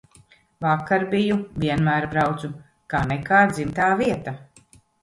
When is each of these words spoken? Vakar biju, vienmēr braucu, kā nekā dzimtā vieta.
Vakar 0.63 1.05
biju, 1.11 1.37
vienmēr 1.65 2.09
braucu, 2.15 2.51
kā 2.95 3.05
nekā 3.13 3.47
dzimtā 3.55 3.97
vieta. 4.03 4.37